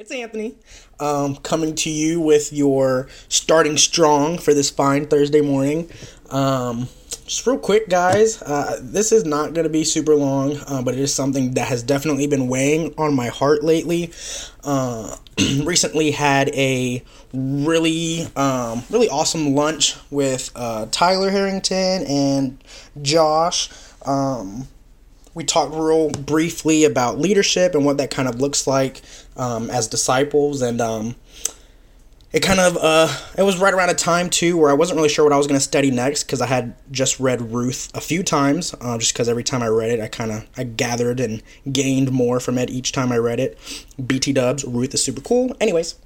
Anthony, 0.00 0.54
um, 0.98 1.36
coming 1.36 1.74
to 1.74 1.90
you 1.90 2.22
with 2.22 2.54
your 2.54 3.08
starting 3.28 3.76
strong 3.76 4.38
for 4.38 4.54
this 4.54 4.70
fine 4.70 5.06
Thursday 5.06 5.42
morning. 5.42 5.90
Um, 6.30 6.88
just 7.26 7.46
real 7.46 7.58
quick, 7.58 7.90
guys, 7.90 8.40
uh, 8.40 8.78
this 8.80 9.12
is 9.12 9.26
not 9.26 9.52
going 9.52 9.64
to 9.64 9.70
be 9.70 9.84
super 9.84 10.14
long, 10.14 10.56
uh, 10.66 10.80
but 10.80 10.94
it 10.94 11.00
is 11.00 11.14
something 11.14 11.52
that 11.52 11.68
has 11.68 11.82
definitely 11.82 12.26
been 12.26 12.48
weighing 12.48 12.94
on 12.96 13.14
my 13.14 13.26
heart 13.28 13.62
lately. 13.62 14.10
Uh, 14.64 15.14
recently 15.64 16.12
had 16.12 16.48
a 16.54 17.04
really, 17.34 18.26
um, 18.36 18.82
really 18.88 19.10
awesome 19.10 19.54
lunch 19.54 19.96
with 20.10 20.50
uh, 20.56 20.86
Tyler 20.90 21.28
Harrington 21.28 22.04
and 22.06 22.64
Josh. 23.02 23.68
Um, 24.06 24.66
we 25.34 25.44
talked 25.44 25.72
real 25.72 26.10
briefly 26.10 26.84
about 26.84 27.18
leadership 27.18 27.74
and 27.74 27.84
what 27.84 27.98
that 27.98 28.10
kind 28.10 28.28
of 28.28 28.40
looks 28.40 28.66
like 28.66 29.00
um, 29.40 29.70
as 29.70 29.88
disciples 29.88 30.60
and 30.60 30.80
um, 30.80 31.16
it 32.32 32.40
kind 32.42 32.60
of 32.60 32.76
uh, 32.76 33.08
it 33.36 33.42
was 33.42 33.58
right 33.58 33.74
around 33.74 33.88
a 33.88 33.94
time 33.94 34.30
too 34.30 34.56
where 34.56 34.70
i 34.70 34.74
wasn't 34.74 34.96
really 34.96 35.08
sure 35.08 35.24
what 35.24 35.32
i 35.32 35.36
was 35.36 35.46
going 35.46 35.58
to 35.58 35.64
study 35.64 35.90
next 35.90 36.24
because 36.24 36.40
i 36.40 36.46
had 36.46 36.74
just 36.90 37.18
read 37.18 37.40
ruth 37.50 37.90
a 37.94 38.00
few 38.00 38.22
times 38.22 38.74
uh, 38.80 38.98
just 38.98 39.12
because 39.12 39.28
every 39.28 39.42
time 39.42 39.62
i 39.62 39.66
read 39.66 39.90
it 39.90 40.00
i 40.00 40.06
kind 40.06 40.30
of 40.30 40.46
i 40.56 40.62
gathered 40.62 41.18
and 41.18 41.42
gained 41.72 42.12
more 42.12 42.38
from 42.38 42.58
it 42.58 42.70
each 42.70 42.92
time 42.92 43.10
i 43.10 43.16
read 43.16 43.40
it. 43.40 43.58
Bt 44.04 44.32
dubs 44.32 44.64
ruth 44.64 44.94
is 44.94 45.02
super 45.02 45.22
cool. 45.22 45.56
Anyways 45.60 45.96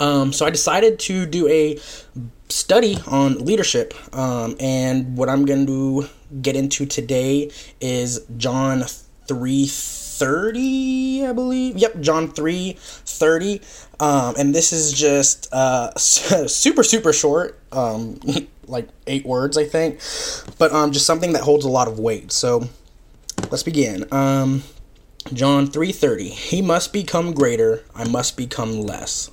um, 0.00 0.32
so 0.32 0.44
i 0.44 0.50
decided 0.50 0.98
to 0.98 1.24
do 1.24 1.48
a 1.48 1.78
study 2.50 2.98
on 3.06 3.38
leadership 3.38 3.94
um, 4.14 4.56
and 4.60 5.16
what 5.16 5.28
i'm 5.28 5.44
going 5.44 5.66
to 5.66 6.08
get 6.42 6.56
into 6.56 6.84
today 6.84 7.50
is 7.80 8.20
john 8.36 8.82
3 9.28 9.66
30 9.68 11.26
i 11.26 11.32
believe. 11.32 11.76
Yep 11.76 12.00
john 12.00 12.28
3 12.32 12.76
30 12.78 13.60
um, 14.00 14.34
and 14.38 14.54
this 14.54 14.72
is 14.72 14.92
just 14.92 15.52
uh, 15.52 15.94
super 15.96 16.82
super 16.82 17.12
short 17.12 17.58
um, 17.72 18.18
like 18.66 18.88
eight 19.06 19.24
words 19.24 19.56
i 19.56 19.64
think. 19.64 20.00
But 20.58 20.72
um, 20.72 20.92
just 20.92 21.06
something 21.06 21.32
that 21.34 21.42
holds 21.42 21.64
a 21.64 21.68
lot 21.68 21.88
of 21.88 21.98
weight. 21.98 22.32
So 22.32 22.68
let's 23.50 23.62
begin. 23.62 24.06
Um, 24.12 24.64
john 25.32 25.68
3.30 25.68 26.30
he 26.30 26.62
must 26.62 26.92
become 26.92 27.32
greater. 27.32 27.84
I 27.94 28.08
must 28.08 28.36
become 28.36 28.80
less. 28.80 29.30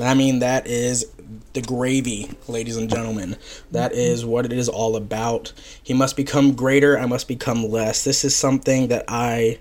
I 0.00 0.14
mean, 0.14 0.38
that 0.38 0.66
is 0.66 1.04
the 1.52 1.62
gravy, 1.62 2.30
ladies 2.48 2.76
and 2.76 2.88
gentlemen. 2.88 3.36
That 3.70 3.92
is 3.92 4.24
what 4.24 4.44
it 4.44 4.52
is 4.52 4.68
all 4.68 4.96
about. 4.96 5.52
He 5.82 5.94
must 5.94 6.16
become 6.16 6.54
greater, 6.54 6.98
I 6.98 7.06
must 7.06 7.28
become 7.28 7.68
less. 7.68 8.04
This 8.04 8.24
is 8.24 8.34
something 8.34 8.88
that 8.88 9.04
I 9.08 9.58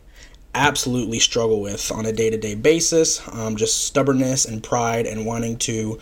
absolutely 0.54 1.20
struggle 1.20 1.62
with 1.62 1.92
on 1.92 2.06
a 2.06 2.12
day 2.12 2.30
to 2.30 2.38
day 2.38 2.56
basis. 2.56 3.22
Um, 3.32 3.56
just 3.56 3.86
stubbornness 3.86 4.46
and 4.46 4.62
pride 4.62 5.06
and 5.06 5.26
wanting 5.26 5.58
to 5.60 6.00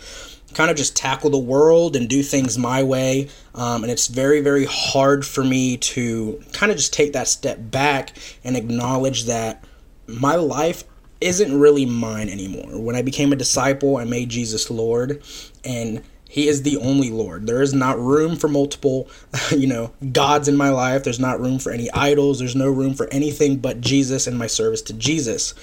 kind 0.54 0.70
of 0.70 0.76
just 0.76 0.96
tackle 0.96 1.30
the 1.30 1.38
world 1.38 1.94
and 1.94 2.08
do 2.08 2.22
things 2.22 2.58
my 2.58 2.82
way. 2.82 3.28
Um, 3.54 3.84
and 3.84 3.90
it's 3.90 4.08
very, 4.08 4.40
very 4.40 4.66
hard 4.68 5.24
for 5.24 5.44
me 5.44 5.76
to 5.76 6.42
kind 6.52 6.72
of 6.72 6.78
just 6.78 6.92
take 6.92 7.12
that 7.12 7.28
step 7.28 7.58
back 7.60 8.16
and 8.42 8.56
acknowledge 8.56 9.24
that 9.24 9.64
my 10.06 10.34
life 10.34 10.84
isn't 11.20 11.58
really 11.58 11.86
mine 11.86 12.28
anymore. 12.28 12.80
When 12.80 12.96
I 12.96 13.02
became 13.02 13.32
a 13.32 13.36
disciple, 13.36 13.96
I 13.96 14.04
made 14.04 14.28
Jesus 14.28 14.70
Lord, 14.70 15.22
and 15.64 16.02
he 16.28 16.48
is 16.48 16.62
the 16.62 16.76
only 16.76 17.10
Lord. 17.10 17.46
There 17.46 17.60
is 17.60 17.74
not 17.74 17.98
room 17.98 18.36
for 18.36 18.48
multiple, 18.48 19.08
you 19.50 19.66
know, 19.66 19.92
gods 20.12 20.48
in 20.48 20.56
my 20.56 20.70
life. 20.70 21.02
There's 21.02 21.18
not 21.18 21.40
room 21.40 21.58
for 21.58 21.72
any 21.72 21.90
idols. 21.90 22.38
There's 22.38 22.56
no 22.56 22.70
room 22.70 22.94
for 22.94 23.08
anything 23.08 23.56
but 23.56 23.80
Jesus 23.80 24.26
and 24.26 24.38
my 24.38 24.46
service 24.46 24.80
to 24.82 24.92
Jesus. 24.92 25.54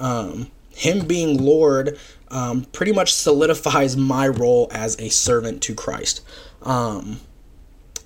Um, 0.00 0.50
him 0.70 1.06
being 1.06 1.42
Lord 1.42 1.98
um, 2.28 2.64
pretty 2.72 2.92
much 2.92 3.14
solidifies 3.14 3.96
my 3.96 4.26
role 4.28 4.68
as 4.72 4.98
a 5.00 5.10
servant 5.10 5.62
to 5.62 5.74
Christ. 5.74 6.22
Um, 6.62 7.20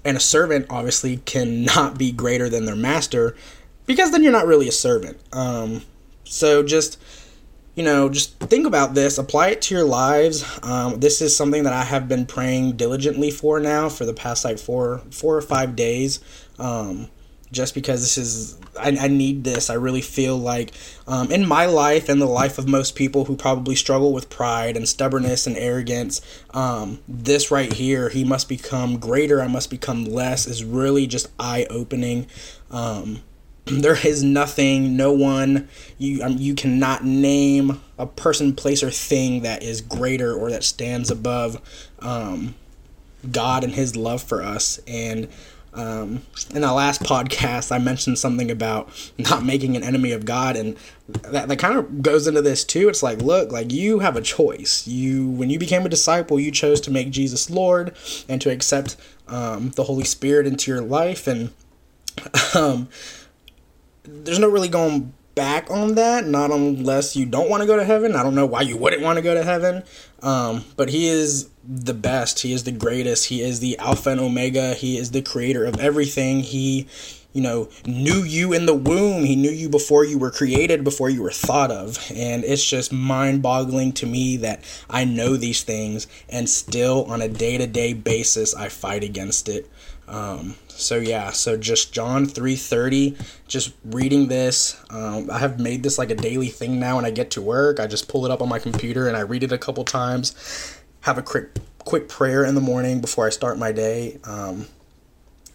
and 0.04 0.16
a 0.16 0.20
servant 0.20 0.66
obviously 0.70 1.18
cannot 1.18 1.98
be 1.98 2.12
greater 2.12 2.48
than 2.48 2.66
their 2.66 2.76
master 2.76 3.34
because 3.86 4.12
then 4.12 4.22
you're 4.22 4.30
not 4.30 4.46
really 4.46 4.68
a 4.68 4.72
servant. 4.72 5.18
Um, 5.32 5.82
so 6.30 6.62
just 6.62 6.98
you 7.74 7.84
know, 7.84 8.08
just 8.08 8.38
think 8.40 8.66
about 8.66 8.94
this, 8.94 9.16
apply 9.16 9.48
it 9.48 9.62
to 9.62 9.74
your 9.74 9.84
lives. 9.84 10.44
Um, 10.62 11.00
this 11.00 11.22
is 11.22 11.36
something 11.36 11.62
that 11.64 11.72
I 11.72 11.84
have 11.84 12.08
been 12.08 12.26
praying 12.26 12.76
diligently 12.76 13.30
for 13.30 13.60
now 13.60 13.88
for 13.88 14.04
the 14.04 14.12
past 14.12 14.44
like 14.44 14.58
four, 14.58 14.98
four 15.10 15.36
or 15.36 15.42
five 15.42 15.76
days. 15.76 16.20
Um, 16.58 17.08
just 17.52 17.74
because 17.74 18.00
this 18.00 18.18
is, 18.18 18.58
I, 18.78 18.96
I, 19.00 19.08
need 19.08 19.42
this. 19.44 19.70
I 19.70 19.74
really 19.74 20.02
feel 20.02 20.36
like 20.36 20.72
um, 21.08 21.32
in 21.32 21.48
my 21.48 21.66
life 21.66 22.08
and 22.08 22.20
the 22.20 22.26
life 22.26 22.58
of 22.58 22.68
most 22.68 22.94
people 22.94 23.24
who 23.24 23.34
probably 23.34 23.74
struggle 23.74 24.12
with 24.12 24.30
pride 24.30 24.76
and 24.76 24.88
stubbornness 24.88 25.46
and 25.46 25.56
arrogance, 25.56 26.20
um, 26.50 27.00
this 27.08 27.50
right 27.50 27.72
here, 27.72 28.08
he 28.08 28.24
must 28.24 28.48
become 28.48 28.98
greater, 28.98 29.42
I 29.42 29.48
must 29.48 29.70
become 29.70 30.04
less, 30.04 30.46
is 30.46 30.62
really 30.64 31.06
just 31.06 31.28
eye 31.40 31.66
opening. 31.70 32.26
Um, 32.70 33.22
there 33.66 34.06
is 34.06 34.22
nothing, 34.22 34.96
no 34.96 35.12
one, 35.12 35.68
you 35.98 36.22
um, 36.22 36.36
you 36.38 36.54
cannot 36.54 37.04
name 37.04 37.80
a 37.98 38.06
person, 38.06 38.54
place, 38.54 38.82
or 38.82 38.90
thing 38.90 39.42
that 39.42 39.62
is 39.62 39.80
greater 39.80 40.34
or 40.34 40.50
that 40.50 40.64
stands 40.64 41.10
above 41.10 41.60
um, 42.00 42.54
God 43.30 43.64
and 43.64 43.74
His 43.74 43.96
love 43.96 44.22
for 44.22 44.42
us. 44.42 44.80
And 44.86 45.28
um, 45.72 46.22
in 46.52 46.62
the 46.62 46.72
last 46.72 47.02
podcast, 47.02 47.70
I 47.70 47.78
mentioned 47.78 48.18
something 48.18 48.50
about 48.50 48.88
not 49.18 49.44
making 49.44 49.76
an 49.76 49.84
enemy 49.84 50.12
of 50.12 50.24
God, 50.24 50.56
and 50.56 50.76
that, 51.08 51.48
that 51.48 51.58
kind 51.58 51.78
of 51.78 52.02
goes 52.02 52.26
into 52.26 52.42
this 52.42 52.64
too. 52.64 52.88
It's 52.88 53.02
like, 53.02 53.22
look, 53.22 53.52
like 53.52 53.72
you 53.72 54.00
have 54.00 54.16
a 54.16 54.20
choice. 54.20 54.86
You, 54.88 55.28
when 55.28 55.48
you 55.48 55.58
became 55.58 55.86
a 55.86 55.88
disciple, 55.88 56.40
you 56.40 56.50
chose 56.50 56.80
to 56.82 56.90
make 56.90 57.10
Jesus 57.10 57.50
Lord 57.50 57.94
and 58.28 58.40
to 58.40 58.50
accept 58.50 58.96
um, 59.28 59.70
the 59.70 59.84
Holy 59.84 60.04
Spirit 60.04 60.46
into 60.46 60.70
your 60.70 60.82
life, 60.82 61.28
and 61.28 61.52
um, 62.54 62.88
there's 64.04 64.38
no 64.38 64.48
really 64.48 64.68
going 64.68 65.12
back 65.34 65.70
on 65.70 65.94
that, 65.94 66.26
not 66.26 66.50
unless 66.50 67.16
you 67.16 67.24
don't 67.24 67.48
want 67.48 67.62
to 67.62 67.66
go 67.66 67.76
to 67.76 67.84
heaven. 67.84 68.14
I 68.14 68.22
don't 68.22 68.34
know 68.34 68.46
why 68.46 68.62
you 68.62 68.76
wouldn't 68.76 69.02
want 69.02 69.16
to 69.16 69.22
go 69.22 69.34
to 69.34 69.42
heaven. 69.44 69.82
Um, 70.22 70.64
but 70.76 70.90
he 70.90 71.08
is 71.08 71.48
the 71.66 71.94
best. 71.94 72.40
He 72.40 72.52
is 72.52 72.64
the 72.64 72.72
greatest. 72.72 73.26
He 73.26 73.40
is 73.40 73.60
the 73.60 73.78
Alpha 73.78 74.10
and 74.10 74.20
Omega. 74.20 74.74
He 74.74 74.98
is 74.98 75.12
the 75.12 75.22
creator 75.22 75.64
of 75.64 75.78
everything. 75.78 76.40
He, 76.40 76.88
you 77.32 77.40
know, 77.40 77.68
knew 77.86 78.22
you 78.22 78.52
in 78.52 78.66
the 78.66 78.74
womb. 78.74 79.24
He 79.24 79.36
knew 79.36 79.50
you 79.50 79.68
before 79.68 80.04
you 80.04 80.18
were 80.18 80.30
created, 80.30 80.82
before 80.82 81.10
you 81.10 81.22
were 81.22 81.30
thought 81.30 81.70
of. 81.70 81.98
And 82.14 82.44
it's 82.44 82.68
just 82.68 82.92
mind 82.92 83.42
boggling 83.42 83.92
to 83.94 84.06
me 84.06 84.36
that 84.38 84.64
I 84.88 85.04
know 85.04 85.36
these 85.36 85.62
things 85.62 86.06
and 86.28 86.48
still 86.48 87.04
on 87.04 87.22
a 87.22 87.28
day 87.28 87.58
to 87.58 87.66
day 87.66 87.92
basis 87.92 88.54
I 88.54 88.68
fight 88.68 89.04
against 89.04 89.48
it. 89.48 89.70
Um, 90.08 90.56
so 90.68 90.96
yeah, 90.96 91.30
so 91.30 91.56
just 91.56 91.92
John 91.92 92.26
3:30, 92.26 93.16
just 93.46 93.72
reading 93.84 94.26
this. 94.26 94.76
Um, 94.90 95.30
I 95.30 95.38
have 95.38 95.60
made 95.60 95.84
this 95.84 95.98
like 95.98 96.10
a 96.10 96.16
daily 96.16 96.48
thing 96.48 96.80
now 96.80 96.96
when 96.96 97.04
I 97.04 97.10
get 97.10 97.30
to 97.32 97.40
work. 97.40 97.78
I 97.78 97.86
just 97.86 98.08
pull 98.08 98.24
it 98.24 98.32
up 98.32 98.42
on 98.42 98.48
my 98.48 98.58
computer 98.58 99.06
and 99.06 99.16
I 99.16 99.20
read 99.20 99.44
it 99.44 99.52
a 99.52 99.58
couple 99.58 99.84
times. 99.84 100.34
Have 101.02 101.16
a 101.16 101.22
quick 101.22 101.50
quick 101.78 102.08
prayer 102.08 102.44
in 102.44 102.56
the 102.56 102.60
morning 102.60 103.00
before 103.00 103.26
I 103.26 103.30
start 103.30 103.56
my 103.56 103.70
day. 103.70 104.18
Um, 104.24 104.66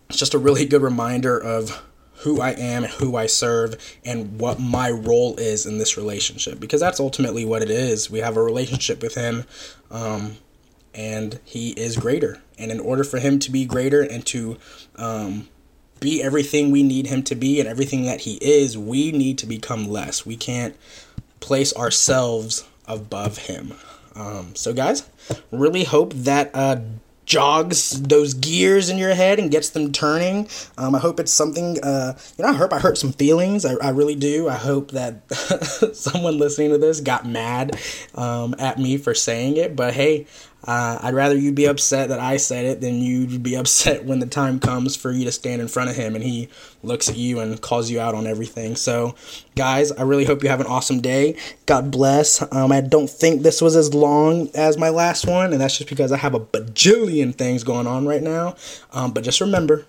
it's 0.09 0.19
just 0.19 0.33
a 0.33 0.39
really 0.39 0.65
good 0.65 0.81
reminder 0.81 1.37
of 1.37 1.83
who 2.19 2.41
I 2.41 2.51
am, 2.51 2.83
who 2.83 3.15
I 3.15 3.27
serve, 3.27 3.75
and 4.03 4.39
what 4.39 4.59
my 4.59 4.89
role 4.89 5.35
is 5.37 5.65
in 5.65 5.77
this 5.77 5.97
relationship. 5.97 6.59
Because 6.59 6.79
that's 6.79 6.99
ultimately 6.99 7.45
what 7.45 7.61
it 7.61 7.69
is. 7.69 8.09
We 8.09 8.19
have 8.19 8.37
a 8.37 8.41
relationship 8.41 9.01
with 9.01 9.15
Him. 9.15 9.43
Um, 9.91 10.37
and 10.95 11.39
he 11.43 11.71
is 11.71 11.97
greater. 11.97 12.41
And 12.57 12.71
in 12.71 12.79
order 12.79 13.03
for 13.03 13.19
him 13.19 13.37
to 13.39 13.51
be 13.51 13.65
greater 13.65 14.01
and 14.01 14.25
to 14.27 14.57
um, 14.95 15.49
be 15.99 16.23
everything 16.23 16.71
we 16.71 16.83
need 16.83 17.07
him 17.07 17.21
to 17.23 17.35
be 17.35 17.59
and 17.59 17.67
everything 17.67 18.05
that 18.05 18.21
he 18.21 18.35
is, 18.35 18.77
we 18.77 19.11
need 19.11 19.37
to 19.39 19.45
become 19.45 19.87
less. 19.87 20.25
We 20.25 20.37
can't 20.37 20.75
place 21.41 21.75
ourselves 21.75 22.65
above 22.87 23.39
him. 23.39 23.73
Um, 24.15 24.55
so, 24.55 24.73
guys, 24.73 25.07
really 25.51 25.83
hope 25.83 26.13
that 26.13 26.49
uh, 26.53 26.77
jogs 27.25 28.01
those 28.01 28.33
gears 28.33 28.89
in 28.89 28.97
your 28.97 29.13
head 29.13 29.39
and 29.39 29.51
gets 29.51 29.69
them 29.69 29.91
turning. 29.91 30.47
Um, 30.77 30.95
I 30.95 30.99
hope 30.99 31.19
it's 31.19 31.31
something, 31.31 31.79
uh, 31.83 32.17
you 32.37 32.43
know, 32.43 32.51
I 32.51 32.53
hope 32.53 32.73
I 32.73 32.79
hurt 32.79 32.97
some 32.97 33.11
feelings. 33.11 33.65
I, 33.65 33.73
I 33.75 33.89
really 33.89 34.15
do. 34.15 34.47
I 34.47 34.55
hope 34.55 34.91
that 34.91 35.31
someone 35.93 36.37
listening 36.37 36.69
to 36.71 36.77
this 36.77 37.01
got 37.01 37.25
mad 37.25 37.79
um, 38.15 38.55
at 38.59 38.77
me 38.77 38.97
for 38.97 39.13
saying 39.13 39.57
it. 39.57 39.75
But 39.75 39.93
hey, 39.93 40.27
uh, 40.65 40.97
I'd 41.01 41.13
rather 41.13 41.35
you 41.35 41.51
be 41.51 41.65
upset 41.65 42.09
that 42.09 42.19
I 42.19 42.37
said 42.37 42.65
it 42.65 42.81
than 42.81 42.99
you 42.99 43.27
would 43.27 43.43
be 43.43 43.55
upset 43.55 44.05
when 44.05 44.19
the 44.19 44.25
time 44.25 44.59
comes 44.59 44.95
for 44.95 45.11
you 45.11 45.23
to 45.25 45.31
stand 45.31 45.61
in 45.61 45.67
front 45.67 45.89
of 45.89 45.95
him 45.95 46.15
and 46.15 46.23
he 46.23 46.49
looks 46.81 47.07
at 47.07 47.17
you 47.17 47.39
and 47.39 47.61
calls 47.61 47.89
you 47.89 47.99
out 47.99 48.15
on 48.15 48.25
everything. 48.25 48.75
So, 48.75 49.15
guys, 49.55 49.91
I 49.91 50.01
really 50.01 50.25
hope 50.25 50.43
you 50.43 50.49
have 50.49 50.61
an 50.61 50.67
awesome 50.67 51.01
day. 51.01 51.37
God 51.65 51.91
bless. 51.91 52.41
Um, 52.51 52.71
I 52.71 52.81
don't 52.81 53.09
think 53.09 53.43
this 53.43 53.61
was 53.61 53.75
as 53.75 53.93
long 53.93 54.49
as 54.55 54.77
my 54.77 54.89
last 54.89 55.27
one, 55.27 55.51
and 55.51 55.61
that's 55.61 55.77
just 55.77 55.89
because 55.89 56.11
I 56.11 56.17
have 56.17 56.33
a 56.33 56.39
bajillion 56.39 57.35
things 57.35 57.63
going 57.63 57.85
on 57.85 58.07
right 58.07 58.23
now. 58.23 58.55
Um, 58.91 59.11
but 59.11 59.23
just 59.23 59.41
remember, 59.41 59.85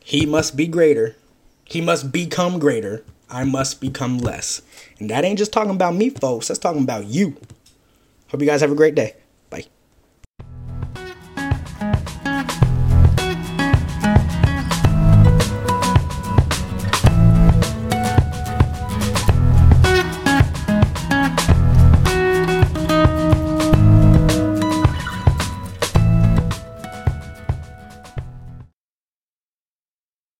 he 0.00 0.26
must 0.26 0.56
be 0.56 0.66
greater. 0.66 1.16
He 1.64 1.80
must 1.80 2.12
become 2.12 2.58
greater. 2.58 3.02
I 3.30 3.44
must 3.44 3.80
become 3.80 4.18
less. 4.18 4.62
And 4.98 5.10
that 5.10 5.24
ain't 5.24 5.38
just 5.38 5.52
talking 5.52 5.72
about 5.72 5.94
me, 5.94 6.10
folks. 6.10 6.48
That's 6.48 6.60
talking 6.60 6.82
about 6.82 7.06
you. 7.06 7.36
Hope 8.28 8.40
you 8.40 8.46
guys 8.46 8.60
have 8.60 8.70
a 8.70 8.76
great 8.76 8.94
day. 8.94 9.14